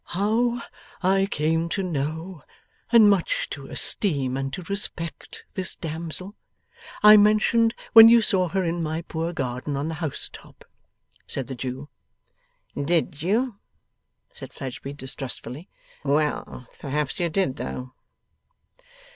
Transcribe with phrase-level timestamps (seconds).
[0.03, 0.63] 'How
[1.03, 2.41] I came to know,
[2.91, 6.33] and much to esteem and to respect, this damsel,
[7.03, 10.65] I mentioned when you saw her in my poor garden on the house top,'
[11.27, 11.87] said the Jew.
[12.75, 13.59] 'Did you?'
[14.31, 15.69] said Fledgeby, distrustfully.
[16.03, 16.65] 'Well.
[16.79, 17.93] Perhaps you did, though.